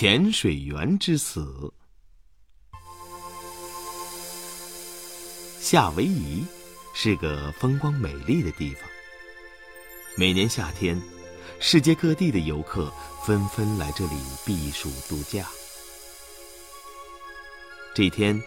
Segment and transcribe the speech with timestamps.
[0.00, 1.70] 潜水员之死。
[5.60, 6.42] 夏威夷
[6.94, 8.88] 是个风光美丽的地方。
[10.16, 10.98] 每年夏天，
[11.60, 12.90] 世界各地的游客
[13.26, 14.16] 纷纷来这里
[14.46, 15.46] 避暑度假。
[17.94, 18.42] 这天，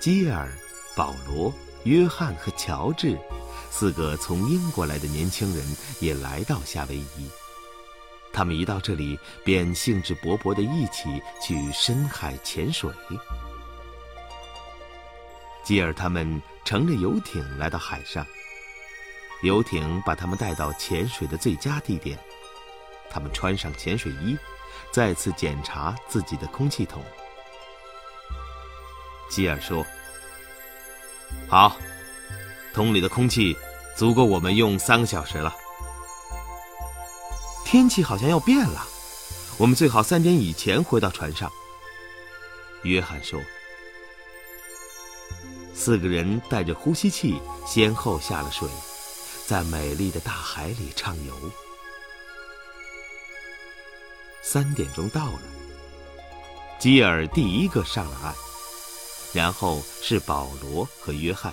[0.00, 0.50] 基尔、
[0.96, 1.52] 保罗、
[1.84, 3.14] 约翰和乔治
[3.70, 7.28] 四个从英国来的年轻人也来到夏威夷。
[8.36, 12.90] 他们一到这里，便兴致勃勃的一起去深海潜水。
[15.64, 18.26] 吉尔他们乘着游艇来到海上，
[19.42, 22.18] 游艇把他们带到潜水的最佳地点。
[23.08, 24.36] 他们穿上潜水衣，
[24.92, 27.02] 再次检查自己的空气筒。
[29.30, 29.82] 吉尔说
[31.48, 31.74] ：“好，
[32.74, 33.56] 桶里的空气
[33.96, 35.56] 足够我们用三个小时了。
[37.66, 38.86] 天气好像要变了，
[39.58, 41.50] 我们最好三点以前回到船上。”
[42.84, 43.40] 约翰说。
[45.74, 48.68] 四个人带着呼吸器先后下了水，
[49.46, 51.34] 在美丽的大海里畅游。
[54.42, 55.40] 三点钟到了，
[56.78, 58.34] 基尔第一个上了岸，
[59.34, 61.52] 然后是保罗和约翰。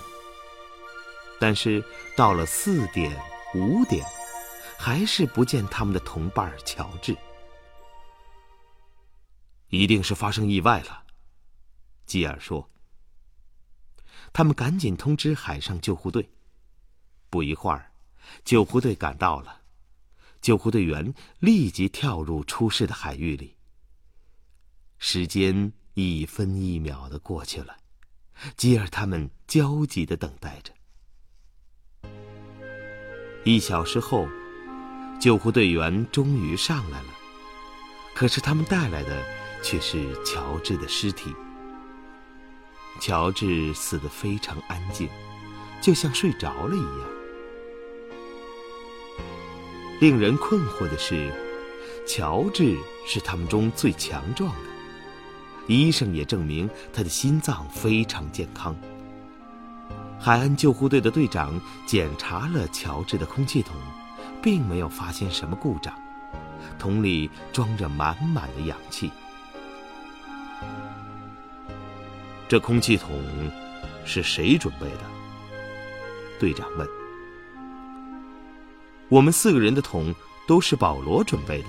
[1.39, 1.84] 但是
[2.16, 3.19] 到了四点、
[3.56, 4.06] 五点，
[4.77, 7.16] 还是不见他们的同伴乔治。
[9.69, 11.03] 一定是发生意外了，
[12.05, 12.69] 吉尔说。
[14.31, 16.29] 他们赶紧通知海上救护队。
[17.29, 17.91] 不一会儿，
[18.45, 19.61] 救护队赶到了，
[20.41, 23.55] 救护队员立即跳入出事的海域里。
[24.99, 27.77] 时间一分一秒的过去了，
[28.55, 30.73] 吉尔他们焦急的等待着。
[33.44, 34.27] 一小时后，
[35.19, 37.08] 救护队员终于上来了，
[38.14, 39.23] 可是他们带来的
[39.61, 41.33] 却是乔治的尸体。
[43.00, 45.09] 乔治死得非常安静，
[45.81, 47.09] 就像睡着了一样。
[50.00, 51.31] 令人困惑的是，
[52.06, 54.69] 乔治是他们中最强壮的，
[55.68, 58.75] 医生也证明他的心脏非常健康。
[60.19, 63.75] 海岸救护队的队长检查了乔治的空气筒，
[64.44, 65.98] 并没有发现什么故障，
[66.78, 69.09] 桶里装着满满的氧气。
[72.50, 73.09] 这空气桶
[74.04, 75.00] 是谁准备的？
[76.40, 76.86] 队长问。
[79.08, 80.14] 我们四个人的桶
[80.46, 81.68] 都是保罗准备的。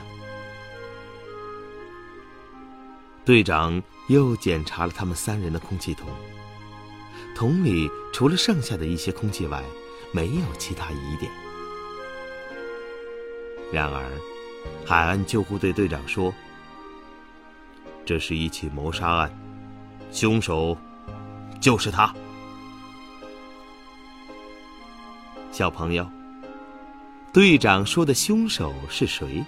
[3.25, 6.09] 队长又检查了他们三人的空气桶，
[7.37, 9.63] 桶里除了剩下的一些空气外，
[10.13, 11.31] 没有其他疑点。
[13.75, 14.05] 然而，
[14.87, 16.33] 海岸救护队队长说
[18.07, 19.39] ：“这是一起谋杀案。”
[20.13, 20.79] 凶手
[21.61, 22.15] 就是他，
[25.51, 26.09] 小朋友。
[27.33, 29.45] 队长说的凶手是谁？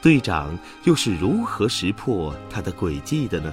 [0.00, 3.52] 队长又是如何识破他的诡计的呢？